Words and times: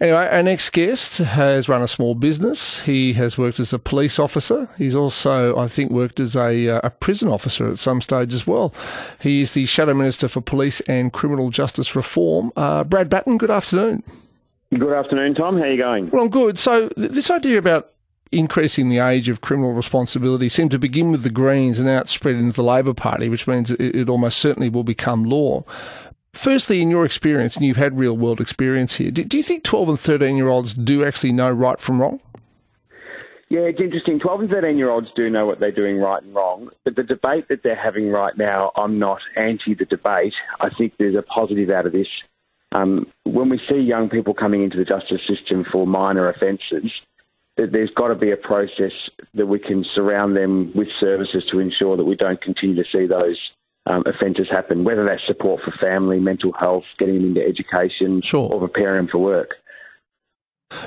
Anyway, 0.00 0.28
our 0.30 0.42
next 0.44 0.70
guest 0.70 1.18
has 1.18 1.68
run 1.68 1.82
a 1.82 1.88
small 1.88 2.14
business. 2.14 2.80
He 2.80 3.14
has 3.14 3.36
worked 3.36 3.58
as 3.58 3.72
a 3.72 3.80
police 3.80 4.20
officer. 4.20 4.68
He's 4.78 4.94
also, 4.94 5.56
I 5.56 5.66
think, 5.66 5.90
worked 5.90 6.20
as 6.20 6.36
a, 6.36 6.68
uh, 6.68 6.80
a 6.84 6.90
prison 6.90 7.28
officer 7.28 7.68
at 7.68 7.80
some 7.80 8.00
stage 8.00 8.32
as 8.32 8.46
well. 8.46 8.72
He 9.20 9.40
is 9.40 9.54
the 9.54 9.66
Shadow 9.66 9.94
Minister 9.94 10.28
for 10.28 10.40
Police 10.40 10.80
and 10.82 11.12
Criminal 11.12 11.50
Justice 11.50 11.96
Reform. 11.96 12.52
Uh, 12.54 12.84
Brad 12.84 13.08
Battin, 13.08 13.38
good 13.38 13.50
afternoon. 13.50 14.04
Good 14.70 14.92
afternoon, 14.92 15.34
Tom. 15.34 15.56
How 15.56 15.64
are 15.64 15.70
you 15.70 15.78
going? 15.78 16.10
Well, 16.10 16.22
I'm 16.22 16.30
good. 16.30 16.58
So, 16.58 16.90
this 16.96 17.30
idea 17.30 17.58
about 17.58 17.90
increasing 18.30 18.88
the 18.90 18.98
age 18.98 19.28
of 19.28 19.40
criminal 19.40 19.72
responsibility 19.72 20.48
seemed 20.48 20.70
to 20.70 20.78
begin 20.78 21.10
with 21.10 21.22
the 21.22 21.30
Greens 21.30 21.78
and 21.78 21.88
now 21.88 22.00
it's 22.00 22.12
spread 22.12 22.34
into 22.34 22.56
the 22.56 22.62
Labor 22.62 22.94
Party, 22.94 23.28
which 23.28 23.46
means 23.46 23.70
it, 23.70 23.80
it 23.80 24.08
almost 24.08 24.38
certainly 24.38 24.68
will 24.68 24.84
become 24.84 25.24
law. 25.24 25.64
Firstly, 26.38 26.80
in 26.80 26.88
your 26.88 27.04
experience, 27.04 27.56
and 27.56 27.66
you've 27.66 27.78
had 27.78 27.98
real 27.98 28.16
world 28.16 28.40
experience 28.40 28.94
here, 28.94 29.10
do, 29.10 29.24
do 29.24 29.36
you 29.36 29.42
think 29.42 29.64
12 29.64 29.88
and 29.88 29.98
13 29.98 30.36
year 30.36 30.46
olds 30.46 30.72
do 30.72 31.04
actually 31.04 31.32
know 31.32 31.50
right 31.50 31.80
from 31.80 32.00
wrong? 32.00 32.20
Yeah, 33.48 33.62
it's 33.62 33.80
interesting. 33.80 34.20
12 34.20 34.42
and 34.42 34.50
13 34.50 34.78
year 34.78 34.88
olds 34.88 35.08
do 35.16 35.28
know 35.28 35.46
what 35.46 35.58
they're 35.58 35.72
doing 35.72 35.98
right 35.98 36.22
and 36.22 36.32
wrong, 36.32 36.68
but 36.84 36.94
the 36.94 37.02
debate 37.02 37.48
that 37.48 37.64
they're 37.64 37.74
having 37.74 38.10
right 38.10 38.38
now, 38.38 38.70
I'm 38.76 39.00
not 39.00 39.18
anti 39.34 39.74
the 39.74 39.84
debate. 39.84 40.32
I 40.60 40.68
think 40.78 40.92
there's 40.96 41.16
a 41.16 41.22
positive 41.22 41.70
out 41.70 41.86
of 41.86 41.92
this. 41.92 42.06
Um, 42.70 43.06
when 43.24 43.48
we 43.48 43.60
see 43.68 43.80
young 43.80 44.08
people 44.08 44.32
coming 44.32 44.62
into 44.62 44.76
the 44.76 44.84
justice 44.84 45.22
system 45.26 45.64
for 45.72 45.88
minor 45.88 46.28
offences, 46.28 46.92
there's 47.56 47.90
got 47.96 48.08
to 48.08 48.14
be 48.14 48.30
a 48.30 48.36
process 48.36 48.92
that 49.34 49.46
we 49.46 49.58
can 49.58 49.84
surround 49.92 50.36
them 50.36 50.70
with 50.76 50.86
services 51.00 51.42
to 51.50 51.58
ensure 51.58 51.96
that 51.96 52.04
we 52.04 52.14
don't 52.14 52.40
continue 52.40 52.76
to 52.76 52.88
see 52.92 53.08
those 53.08 53.38
um, 53.88 54.04
offences 54.06 54.46
happen, 54.50 54.84
whether 54.84 55.04
that's 55.04 55.26
support 55.26 55.62
for 55.62 55.72
family, 55.80 56.18
mental 56.18 56.52
health, 56.52 56.84
getting 56.98 57.16
them 57.16 57.24
into 57.28 57.44
education, 57.44 58.20
sure. 58.20 58.52
or 58.52 58.60
preparing 58.60 59.06
them 59.06 59.08
for 59.10 59.18
work. 59.18 59.54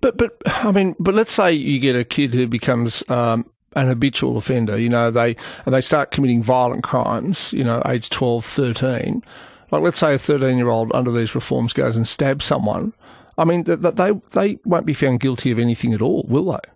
But, 0.00 0.16
but 0.16 0.36
I 0.46 0.70
mean, 0.72 0.94
but 0.98 1.14
let's 1.14 1.32
say 1.32 1.52
you 1.52 1.80
get 1.80 1.96
a 1.96 2.04
kid 2.04 2.32
who 2.32 2.46
becomes 2.46 3.08
um, 3.10 3.50
an 3.74 3.88
habitual 3.88 4.36
offender, 4.36 4.78
you 4.78 4.88
know, 4.88 5.10
they 5.10 5.36
and 5.64 5.74
they 5.74 5.80
start 5.80 6.10
committing 6.10 6.42
violent 6.42 6.84
crimes, 6.84 7.52
you 7.52 7.64
know, 7.64 7.82
age 7.86 8.10
12, 8.10 8.44
13. 8.44 9.22
Like, 9.70 9.82
let's 9.82 9.98
say 9.98 10.14
a 10.14 10.18
13 10.18 10.56
year 10.56 10.68
old 10.68 10.92
under 10.94 11.10
these 11.10 11.34
reforms 11.34 11.72
goes 11.72 11.96
and 11.96 12.06
stabs 12.06 12.44
someone. 12.44 12.92
I 13.36 13.44
mean, 13.44 13.64
they, 13.64 14.12
they 14.30 14.58
won't 14.64 14.86
be 14.86 14.94
found 14.94 15.18
guilty 15.18 15.50
of 15.50 15.58
anything 15.58 15.92
at 15.92 16.00
all, 16.00 16.24
will 16.28 16.52
they? 16.52 16.70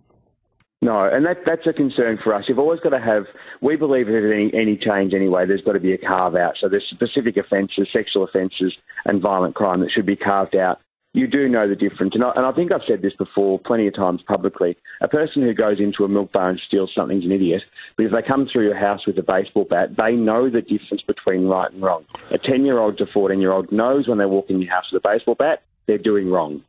No, 0.80 1.04
and 1.04 1.26
that, 1.26 1.38
that's 1.44 1.66
a 1.66 1.72
concern 1.72 2.18
for 2.22 2.32
us. 2.32 2.44
You've 2.46 2.60
always 2.60 2.78
got 2.80 2.90
to 2.90 3.00
have, 3.00 3.24
we 3.60 3.74
believe 3.74 4.06
there's 4.06 4.32
any, 4.32 4.52
any 4.60 4.76
change 4.76 5.12
anyway, 5.12 5.44
there's 5.44 5.62
got 5.62 5.72
to 5.72 5.80
be 5.80 5.92
a 5.92 5.98
carve 5.98 6.36
out. 6.36 6.54
So 6.60 6.68
there's 6.68 6.86
specific 6.88 7.36
offences, 7.36 7.88
sexual 7.92 8.22
offences, 8.22 8.74
and 9.04 9.20
violent 9.20 9.56
crime 9.56 9.80
that 9.80 9.90
should 9.90 10.06
be 10.06 10.14
carved 10.14 10.54
out. 10.54 10.80
You 11.14 11.26
do 11.26 11.48
know 11.48 11.68
the 11.68 11.74
difference. 11.74 12.14
And 12.14 12.22
I, 12.22 12.30
and 12.36 12.46
I 12.46 12.52
think 12.52 12.70
I've 12.70 12.82
said 12.86 13.02
this 13.02 13.14
before 13.14 13.58
plenty 13.58 13.88
of 13.88 13.94
times 13.94 14.20
publicly. 14.22 14.76
A 15.00 15.08
person 15.08 15.42
who 15.42 15.52
goes 15.52 15.80
into 15.80 16.04
a 16.04 16.08
milk 16.08 16.30
bar 16.30 16.50
and 16.50 16.60
steals 16.64 16.92
something's 16.94 17.24
an 17.24 17.32
idiot, 17.32 17.62
but 17.96 18.06
if 18.06 18.12
they 18.12 18.22
come 18.22 18.46
through 18.46 18.64
your 18.64 18.78
house 18.78 19.04
with 19.04 19.18
a 19.18 19.22
baseball 19.22 19.64
bat, 19.64 19.96
they 19.96 20.12
know 20.12 20.48
the 20.48 20.62
difference 20.62 21.02
between 21.02 21.46
right 21.46 21.72
and 21.72 21.82
wrong. 21.82 22.04
A 22.30 22.38
10 22.38 22.64
year 22.64 22.78
old 22.78 22.98
to 22.98 23.06
14 23.06 23.40
year 23.40 23.52
old 23.52 23.72
knows 23.72 24.06
when 24.06 24.18
they 24.18 24.26
walk 24.26 24.48
in 24.48 24.60
your 24.62 24.72
house 24.72 24.92
with 24.92 25.04
a 25.04 25.08
baseball 25.08 25.34
bat, 25.34 25.62
they're 25.86 25.98
doing 25.98 26.30
wrong. 26.30 26.62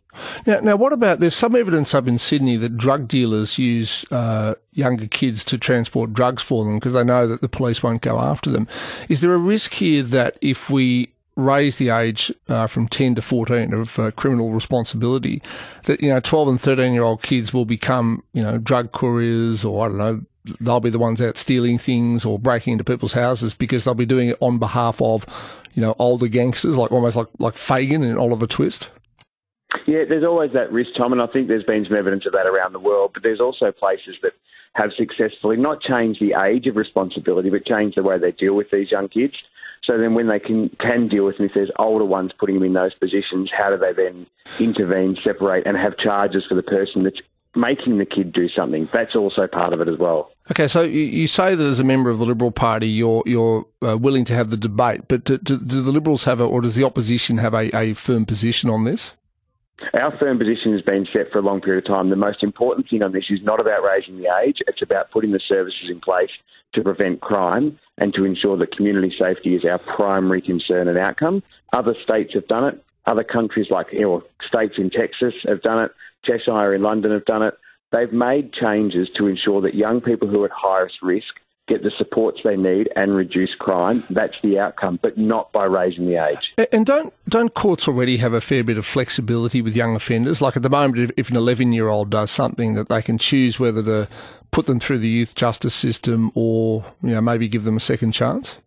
Now, 0.45 0.59
now, 0.59 0.75
what 0.75 0.93
about 0.93 1.19
there's 1.19 1.35
some 1.35 1.55
evidence 1.55 1.93
up 1.93 2.07
in 2.07 2.17
Sydney 2.17 2.57
that 2.57 2.77
drug 2.77 3.07
dealers 3.07 3.57
use 3.57 4.05
uh, 4.11 4.55
younger 4.73 5.07
kids 5.07 5.43
to 5.45 5.57
transport 5.57 6.13
drugs 6.13 6.41
for 6.41 6.63
them 6.63 6.77
because 6.77 6.93
they 6.93 7.03
know 7.03 7.27
that 7.27 7.41
the 7.41 7.49
police 7.49 7.83
won't 7.83 8.01
go 8.01 8.19
after 8.19 8.49
them. 8.49 8.67
Is 9.07 9.21
there 9.21 9.33
a 9.33 9.37
risk 9.37 9.73
here 9.73 10.03
that 10.03 10.37
if 10.41 10.69
we 10.69 11.13
raise 11.35 11.77
the 11.77 11.89
age 11.89 12.33
uh, 12.47 12.67
from 12.67 12.87
10 12.87 13.15
to 13.15 13.21
14 13.21 13.73
of 13.73 13.99
uh, 13.99 14.11
criminal 14.11 14.51
responsibility, 14.51 15.41
that 15.85 16.01
you 16.01 16.09
know 16.09 16.19
12 16.19 16.47
and 16.47 16.61
13 16.61 16.93
year 16.93 17.03
old 17.03 17.21
kids 17.21 17.53
will 17.53 17.65
become 17.65 18.23
you 18.33 18.41
know 18.41 18.57
drug 18.57 18.91
couriers 18.91 19.63
or 19.63 19.85
I 19.85 19.87
don't 19.89 19.97
know 19.97 20.21
they'll 20.59 20.79
be 20.79 20.89
the 20.89 20.99
ones 20.99 21.21
out 21.21 21.37
stealing 21.37 21.77
things 21.77 22.25
or 22.25 22.39
breaking 22.39 22.73
into 22.73 22.83
people's 22.83 23.13
houses 23.13 23.53
because 23.53 23.83
they'll 23.83 23.93
be 23.93 24.05
doing 24.05 24.29
it 24.29 24.37
on 24.41 24.57
behalf 24.57 25.01
of 25.01 25.25
you 25.73 25.81
know 25.81 25.95
older 25.99 26.27
gangsters 26.27 26.77
like 26.77 26.91
almost 26.91 27.15
like 27.15 27.27
like 27.39 27.55
Fagin 27.55 28.03
and 28.03 28.17
Oliver 28.17 28.47
Twist. 28.47 28.89
Yeah, 29.85 30.03
there's 30.07 30.23
always 30.23 30.51
that 30.53 30.71
risk, 30.71 30.91
Tom, 30.97 31.13
and 31.13 31.21
I 31.21 31.27
think 31.27 31.47
there's 31.47 31.63
been 31.63 31.85
some 31.85 31.95
evidence 31.95 32.25
of 32.25 32.33
that 32.33 32.47
around 32.47 32.73
the 32.73 32.79
world. 32.79 33.11
But 33.13 33.23
there's 33.23 33.39
also 33.39 33.71
places 33.71 34.15
that 34.23 34.33
have 34.73 34.91
successfully 34.97 35.57
not 35.57 35.81
changed 35.81 36.19
the 36.19 36.33
age 36.39 36.67
of 36.67 36.75
responsibility, 36.75 37.49
but 37.49 37.65
changed 37.65 37.97
the 37.97 38.03
way 38.03 38.17
they 38.17 38.31
deal 38.31 38.55
with 38.55 38.71
these 38.71 38.91
young 38.91 39.09
kids. 39.09 39.35
So 39.83 39.97
then, 39.97 40.13
when 40.13 40.27
they 40.27 40.39
can 40.39 40.69
can 40.79 41.07
deal 41.07 41.25
with 41.25 41.37
them, 41.37 41.45
if 41.45 41.53
there's 41.53 41.71
older 41.79 42.05
ones 42.05 42.31
putting 42.37 42.55
them 42.55 42.63
in 42.63 42.73
those 42.73 42.93
positions, 42.95 43.49
how 43.55 43.69
do 43.69 43.77
they 43.77 43.93
then 43.93 44.27
intervene, 44.59 45.17
separate, 45.23 45.65
and 45.65 45.77
have 45.77 45.97
charges 45.97 46.45
for 46.47 46.55
the 46.55 46.63
person 46.63 47.03
that's 47.03 47.19
making 47.55 47.97
the 47.97 48.05
kid 48.05 48.33
do 48.33 48.49
something? 48.49 48.89
That's 48.91 49.15
also 49.15 49.47
part 49.47 49.73
of 49.73 49.81
it 49.81 49.87
as 49.87 49.97
well. 49.97 50.31
Okay, 50.51 50.67
so 50.67 50.81
you, 50.81 51.27
say 51.27 51.55
that 51.55 51.65
as 51.65 51.79
a 51.79 51.83
member 51.83 52.09
of 52.09 52.19
the 52.19 52.25
Liberal 52.25 52.51
Party, 52.51 52.89
you're 52.89 53.23
you're 53.25 53.65
uh, 53.81 53.97
willing 53.97 54.25
to 54.25 54.33
have 54.33 54.49
the 54.49 54.57
debate, 54.57 55.07
but 55.07 55.23
do, 55.23 55.37
do, 55.37 55.57
do, 55.57 55.81
the 55.81 55.91
Liberals 55.91 56.25
have 56.25 56.41
a, 56.41 56.43
or 56.43 56.61
does 56.61 56.75
the 56.75 56.83
opposition 56.83 57.37
have 57.37 57.53
a, 57.53 57.75
a 57.75 57.93
firm 57.93 58.25
position 58.25 58.69
on 58.69 58.83
this? 58.83 59.15
Our 59.93 60.17
firm 60.17 60.37
position 60.37 60.73
has 60.73 60.81
been 60.81 61.07
set 61.11 61.31
for 61.31 61.39
a 61.39 61.41
long 61.41 61.61
period 61.61 61.85
of 61.85 61.87
time. 61.87 62.09
The 62.09 62.15
most 62.15 62.43
important 62.43 62.89
thing 62.89 63.01
on 63.01 63.11
this 63.11 63.25
is 63.29 63.41
not 63.41 63.59
about 63.59 63.83
raising 63.83 64.17
the 64.17 64.29
age, 64.43 64.57
it's 64.67 64.81
about 64.81 65.11
putting 65.11 65.31
the 65.31 65.39
services 65.39 65.89
in 65.89 66.01
place 66.01 66.31
to 66.73 66.83
prevent 66.83 67.21
crime 67.21 67.79
and 67.97 68.13
to 68.13 68.25
ensure 68.25 68.57
that 68.57 68.75
community 68.75 69.13
safety 69.17 69.55
is 69.55 69.65
our 69.65 69.79
primary 69.79 70.41
concern 70.41 70.87
and 70.87 70.97
outcome. 70.97 71.41
Other 71.73 71.95
states 72.03 72.33
have 72.33 72.47
done 72.47 72.65
it. 72.65 72.83
Other 73.05 73.23
countries, 73.23 73.71
like 73.71 73.87
you 73.91 74.01
know, 74.01 74.23
states 74.45 74.75
in 74.77 74.89
Texas, 74.89 75.33
have 75.47 75.61
done 75.61 75.83
it. 75.83 75.91
Cheshire 76.23 76.75
in 76.75 76.83
London 76.83 77.11
have 77.11 77.25
done 77.25 77.41
it. 77.41 77.57
They've 77.91 78.13
made 78.13 78.53
changes 78.53 79.09
to 79.15 79.27
ensure 79.27 79.61
that 79.61 79.73
young 79.73 80.01
people 80.01 80.27
who 80.27 80.43
are 80.43 80.45
at 80.45 80.51
highest 80.51 81.01
risk 81.01 81.39
get 81.69 81.83
the 81.83 81.91
supports 81.97 82.41
they 82.43 82.57
need 82.57 82.89
and 82.95 83.15
reduce 83.15 83.55
crime. 83.55 84.03
That's 84.09 84.35
the 84.41 84.59
outcome, 84.59 84.99
but 85.01 85.17
not 85.17 85.51
by 85.51 85.65
raising 85.65 86.07
the 86.07 86.15
age. 86.15 86.53
And 86.73 86.85
don't 86.85 87.13
don't 87.29 87.53
courts 87.53 87.87
already 87.87 88.17
have 88.17 88.33
a 88.33 88.41
fair 88.41 88.63
bit 88.63 88.77
of 88.77 88.85
flexibility 88.85 89.61
with 89.61 89.75
young 89.75 89.95
offenders? 89.95 90.41
Like 90.41 90.57
at 90.57 90.63
the 90.63 90.69
moment, 90.69 91.11
if 91.15 91.29
an 91.29 91.37
11 91.37 91.71
year 91.71 91.87
old 91.87 92.09
does 92.09 92.31
something, 92.31 92.73
that 92.73 92.89
they 92.89 93.01
can 93.01 93.17
choose 93.17 93.59
whether 93.59 93.83
to 93.83 94.07
put 94.51 94.65
them 94.65 94.79
through 94.79 94.97
the 94.97 95.07
youth 95.07 95.35
justice 95.35 95.75
system 95.75 96.31
or 96.33 96.83
you 97.03 97.11
know 97.11 97.21
maybe 97.21 97.47
give 97.47 97.63
them 97.63 97.77
a 97.77 97.81
second 97.81 98.11
chance. 98.11 98.57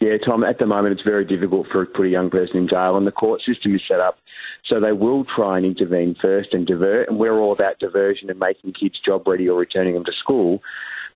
Yeah, 0.00 0.18
Tom, 0.18 0.44
at 0.44 0.58
the 0.58 0.66
moment 0.66 0.92
it's 0.92 1.08
very 1.08 1.24
difficult 1.24 1.68
for 1.68 1.86
put 1.86 2.04
a 2.04 2.10
young 2.10 2.28
person 2.28 2.58
in 2.58 2.68
jail, 2.68 2.98
and 2.98 3.06
the 3.06 3.12
court 3.12 3.40
system 3.40 3.74
is 3.74 3.80
set 3.88 4.00
up 4.00 4.18
so 4.68 4.80
they 4.80 4.92
will 4.92 5.24
try 5.24 5.56
and 5.56 5.66
intervene 5.66 6.16
first 6.20 6.52
and 6.52 6.66
divert. 6.66 7.08
And 7.08 7.18
we're 7.18 7.38
all 7.38 7.52
about 7.52 7.78
diversion 7.78 8.30
and 8.30 8.38
making 8.38 8.72
kids 8.72 8.98
job 9.04 9.26
ready 9.26 9.48
or 9.48 9.58
returning 9.58 9.94
them 9.94 10.04
to 10.04 10.12
school. 10.12 10.62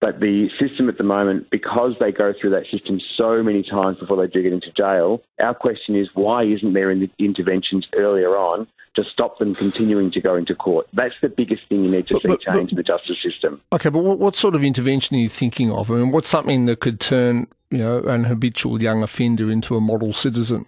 But 0.00 0.20
the 0.20 0.48
system 0.58 0.88
at 0.88 0.96
the 0.96 1.04
moment, 1.04 1.50
because 1.50 1.92
they 2.00 2.10
go 2.10 2.32
through 2.38 2.50
that 2.50 2.64
system 2.70 3.00
so 3.16 3.42
many 3.42 3.62
times 3.62 3.98
before 3.98 4.16
they 4.16 4.32
do 4.32 4.42
get 4.42 4.52
into 4.52 4.72
jail, 4.72 5.22
our 5.38 5.54
question 5.54 5.94
is 5.94 6.08
why 6.14 6.44
isn't 6.44 6.72
there 6.72 6.90
interventions 6.90 7.86
earlier 7.94 8.30
on 8.30 8.66
to 8.96 9.04
stop 9.04 9.38
them 9.38 9.54
continuing 9.54 10.10
to 10.12 10.20
go 10.20 10.36
into 10.36 10.54
court? 10.54 10.86
That's 10.94 11.14
the 11.20 11.28
biggest 11.28 11.68
thing 11.68 11.84
you 11.84 11.90
need 11.90 12.06
to 12.08 12.14
but, 12.14 12.22
see 12.22 12.28
but, 12.28 12.40
change 12.40 12.54
but, 12.54 12.70
in 12.70 12.76
the 12.76 12.82
justice 12.82 13.18
system. 13.22 13.60
Okay, 13.72 13.90
but 13.90 14.02
what, 14.02 14.18
what 14.18 14.36
sort 14.36 14.54
of 14.54 14.64
intervention 14.64 15.16
are 15.16 15.20
you 15.20 15.28
thinking 15.28 15.70
of? 15.70 15.90
I 15.90 15.96
mean, 15.96 16.12
what's 16.12 16.30
something 16.30 16.64
that 16.64 16.80
could 16.80 16.98
turn 16.98 17.46
you 17.70 17.78
know 17.78 18.02
an 18.04 18.24
habitual 18.24 18.82
young 18.82 19.02
offender 19.02 19.50
into 19.50 19.76
a 19.76 19.80
model 19.82 20.14
citizen? 20.14 20.64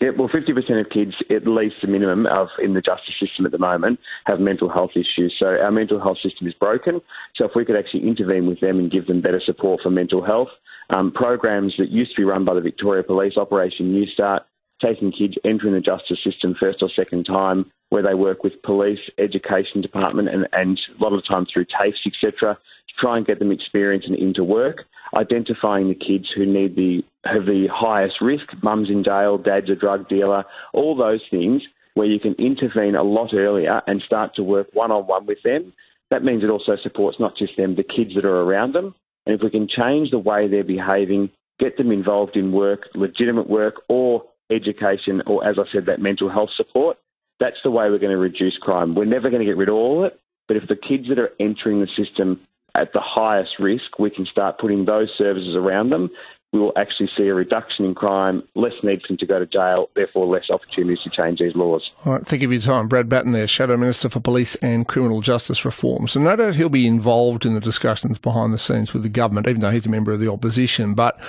Yeah, 0.00 0.10
well, 0.16 0.28
50% 0.28 0.80
of 0.80 0.90
kids, 0.90 1.14
at 1.28 1.46
least 1.46 1.76
the 1.82 1.88
minimum 1.88 2.26
of 2.26 2.48
in 2.62 2.74
the 2.74 2.80
justice 2.80 3.14
system 3.18 3.46
at 3.46 3.52
the 3.52 3.58
moment, 3.58 3.98
have 4.26 4.38
mental 4.38 4.68
health 4.68 4.92
issues. 4.94 5.34
So 5.38 5.46
our 5.46 5.72
mental 5.72 6.00
health 6.00 6.18
system 6.22 6.46
is 6.46 6.54
broken. 6.54 7.00
So 7.34 7.44
if 7.46 7.52
we 7.56 7.64
could 7.64 7.76
actually 7.76 8.06
intervene 8.06 8.46
with 8.46 8.60
them 8.60 8.78
and 8.78 8.92
give 8.92 9.06
them 9.06 9.20
better 9.20 9.40
support 9.44 9.80
for 9.82 9.90
mental 9.90 10.24
health, 10.24 10.48
um, 10.90 11.10
programs 11.10 11.74
that 11.78 11.90
used 11.90 12.12
to 12.12 12.16
be 12.20 12.24
run 12.24 12.44
by 12.44 12.54
the 12.54 12.60
Victoria 12.60 13.02
Police, 13.02 13.36
Operation 13.36 13.92
New 13.92 14.06
Start, 14.06 14.44
taking 14.80 15.10
kids 15.10 15.34
entering 15.44 15.74
the 15.74 15.80
justice 15.80 16.18
system 16.22 16.54
first 16.58 16.78
or 16.80 16.88
second 16.94 17.24
time, 17.24 17.70
where 17.88 18.02
they 18.02 18.14
work 18.14 18.44
with 18.44 18.62
police, 18.62 19.00
education 19.18 19.80
department, 19.80 20.28
and, 20.28 20.46
and 20.52 20.78
a 20.98 21.02
lot 21.02 21.12
of 21.12 21.20
the 21.20 21.26
time 21.26 21.46
through 21.52 21.64
TAFEs, 21.64 22.06
etc., 22.06 22.54
to 22.54 22.94
try 23.00 23.16
and 23.16 23.26
get 23.26 23.40
them 23.40 23.50
experience 23.50 24.04
and 24.06 24.14
into 24.14 24.44
work 24.44 24.84
identifying 25.16 25.88
the 25.88 25.94
kids 25.94 26.26
who 26.34 26.46
need 26.46 26.76
the 26.76 27.02
have 27.24 27.46
the 27.46 27.68
highest 27.72 28.20
risk, 28.20 28.46
mum's 28.62 28.90
in 28.90 29.04
jail, 29.04 29.38
dad's 29.38 29.70
a 29.70 29.74
drug 29.74 30.08
dealer, 30.08 30.44
all 30.72 30.96
those 30.96 31.20
things 31.30 31.62
where 31.94 32.06
you 32.06 32.20
can 32.20 32.34
intervene 32.34 32.94
a 32.94 33.02
lot 33.02 33.34
earlier 33.34 33.82
and 33.86 34.00
start 34.02 34.34
to 34.36 34.42
work 34.42 34.68
one 34.72 34.90
on 34.90 35.06
one 35.06 35.26
with 35.26 35.42
them. 35.42 35.72
That 36.10 36.24
means 36.24 36.44
it 36.44 36.50
also 36.50 36.76
supports 36.82 37.18
not 37.18 37.36
just 37.36 37.56
them, 37.56 37.74
the 37.74 37.82
kids 37.82 38.14
that 38.14 38.24
are 38.24 38.42
around 38.42 38.72
them. 38.72 38.94
And 39.26 39.34
if 39.34 39.42
we 39.42 39.50
can 39.50 39.68
change 39.68 40.10
the 40.10 40.18
way 40.18 40.48
they're 40.48 40.64
behaving, 40.64 41.30
get 41.58 41.76
them 41.76 41.90
involved 41.90 42.36
in 42.36 42.52
work, 42.52 42.88
legitimate 42.94 43.50
work, 43.50 43.82
or 43.88 44.24
education, 44.50 45.22
or 45.26 45.46
as 45.46 45.56
I 45.58 45.64
said, 45.72 45.86
that 45.86 46.00
mental 46.00 46.30
health 46.30 46.50
support, 46.56 46.96
that's 47.40 47.58
the 47.62 47.70
way 47.70 47.90
we're 47.90 47.98
going 47.98 48.12
to 48.12 48.16
reduce 48.16 48.56
crime. 48.58 48.94
We're 48.94 49.04
never 49.04 49.28
going 49.28 49.40
to 49.40 49.46
get 49.46 49.56
rid 49.56 49.68
of 49.68 49.74
all 49.74 50.04
of 50.04 50.12
it, 50.12 50.20
but 50.46 50.56
if 50.56 50.66
the 50.68 50.76
kids 50.76 51.08
that 51.08 51.18
are 51.18 51.30
entering 51.38 51.80
the 51.80 51.88
system 51.96 52.40
at 52.78 52.92
the 52.92 53.00
highest 53.00 53.58
risk, 53.58 53.98
we 53.98 54.10
can 54.10 54.24
start 54.26 54.58
putting 54.58 54.84
those 54.84 55.10
services 55.16 55.56
around 55.56 55.90
them. 55.90 56.10
we 56.52 56.60
will 56.60 56.72
actually 56.76 57.10
see 57.14 57.28
a 57.28 57.34
reduction 57.34 57.84
in 57.84 57.94
crime, 57.94 58.42
less 58.54 58.72
need 58.82 59.02
for 59.02 59.08
them 59.08 59.16
to 59.18 59.26
go 59.26 59.38
to 59.38 59.46
jail, 59.46 59.90
therefore 59.94 60.26
less 60.26 60.48
opportunities 60.48 61.02
to 61.02 61.10
change 61.10 61.40
these 61.40 61.54
laws. 61.54 61.90
All 62.06 62.14
right, 62.14 62.26
thank 62.26 62.40
you 62.40 62.48
for 62.48 62.54
your 62.54 62.62
time. 62.62 62.88
Brad 62.88 63.08
Battin 63.08 63.32
there, 63.32 63.46
Shadow 63.46 63.76
Minister 63.76 64.08
for 64.08 64.20
Police 64.20 64.54
and 64.56 64.88
Criminal 64.88 65.20
Justice 65.20 65.64
Reform. 65.64 66.08
So 66.08 66.20
no 66.20 66.36
doubt 66.36 66.54
he'll 66.54 66.70
be 66.70 66.86
involved 66.86 67.44
in 67.44 67.52
the 67.54 67.60
discussions 67.60 68.16
behind 68.16 68.54
the 68.54 68.58
scenes 68.58 68.94
with 68.94 69.02
the 69.02 69.10
government, 69.10 69.46
even 69.46 69.60
though 69.60 69.70
he's 69.70 69.86
a 69.86 69.90
member 69.90 70.12
of 70.12 70.20
the 70.20 70.32
opposition. 70.32 70.94
But 70.94 71.20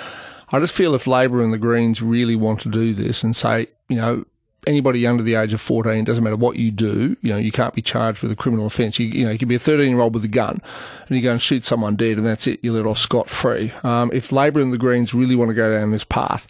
I 0.52 0.58
just 0.58 0.74
feel 0.74 0.94
if 0.94 1.06
Labor 1.06 1.42
and 1.42 1.52
the 1.52 1.58
Greens 1.58 2.00
really 2.00 2.36
want 2.36 2.60
to 2.60 2.70
do 2.70 2.94
this 2.94 3.22
and 3.22 3.36
say, 3.36 3.66
you 3.90 3.96
know, 3.96 4.24
anybody 4.66 5.06
under 5.06 5.22
the 5.22 5.34
age 5.34 5.52
of 5.52 5.60
14, 5.60 6.04
doesn't 6.04 6.22
matter 6.22 6.36
what 6.36 6.56
you 6.56 6.70
do, 6.70 7.16
you 7.22 7.30
know, 7.30 7.36
you 7.36 7.52
can't 7.52 7.74
be 7.74 7.82
charged 7.82 8.22
with 8.22 8.30
a 8.30 8.36
criminal 8.36 8.66
offence. 8.66 8.98
You, 8.98 9.06
you 9.06 9.24
know, 9.24 9.30
you 9.30 9.38
can 9.38 9.48
be 9.48 9.54
a 9.54 9.60
13 9.60 9.88
year 9.88 10.00
old 10.00 10.14
with 10.14 10.24
a 10.24 10.28
gun 10.28 10.60
and 11.08 11.16
you 11.16 11.22
go 11.22 11.32
and 11.32 11.42
shoot 11.42 11.64
someone 11.64 11.96
dead 11.96 12.18
and 12.18 12.26
that's 12.26 12.46
it, 12.46 12.60
you 12.62 12.72
let 12.72 12.86
off 12.86 12.98
scot 12.98 13.28
free. 13.28 13.72
Um, 13.82 14.10
if 14.12 14.32
Labor 14.32 14.60
and 14.60 14.72
the 14.72 14.78
Greens 14.78 15.14
really 15.14 15.36
want 15.36 15.50
to 15.50 15.54
go 15.54 15.72
down 15.72 15.90
this 15.90 16.04
path, 16.04 16.46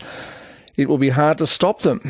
it 0.77 0.89
will 0.89 0.99
be 0.99 1.11
hard 1.11 1.39
to 1.39 1.47
stop 1.47 1.81
them. 1.81 2.01